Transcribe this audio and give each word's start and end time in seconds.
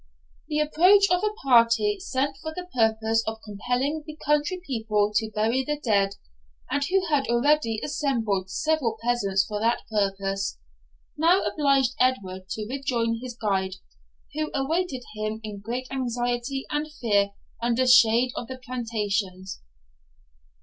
The 0.47 0.57
approach 0.59 1.03
of 1.11 1.21
a 1.23 1.31
party 1.47 1.99
sent 1.99 2.37
for 2.41 2.51
the 2.55 2.65
purpose 2.73 3.23
of 3.27 3.37
compelling 3.45 4.03
the 4.07 4.15
country 4.25 4.59
people 4.65 5.11
to 5.13 5.29
bury 5.29 5.63
the 5.63 5.79
dead, 5.79 6.15
and 6.71 6.83
who 6.83 7.05
had 7.09 7.27
already 7.27 7.79
assembled 7.83 8.49
several 8.49 8.97
peasants 9.03 9.45
for 9.45 9.59
that 9.59 9.81
purpose, 9.91 10.57
now 11.17 11.43
obliged 11.43 11.93
Edward 11.99 12.49
to 12.49 12.65
rejoin 12.67 13.19
his 13.21 13.37
guide, 13.37 13.75
who 14.33 14.49
awaited 14.55 15.03
him 15.13 15.39
in 15.43 15.59
great 15.61 15.85
anxiety 15.91 16.65
and 16.71 16.91
fear 16.93 17.33
under 17.61 17.85
shade 17.85 18.31
of 18.35 18.47
the 18.47 18.57
plantations. 18.57 19.61